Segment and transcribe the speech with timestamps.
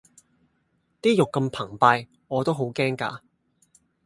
[0.99, 3.19] 啲肉咁澎湃我都好驚㗎